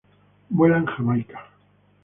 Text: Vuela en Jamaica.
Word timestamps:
Vuela 0.49 0.77
en 0.79 0.87
Jamaica. 0.87 1.47